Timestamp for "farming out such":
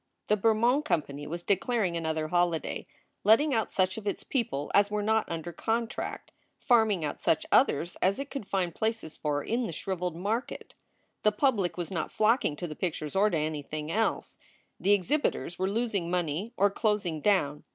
6.57-7.45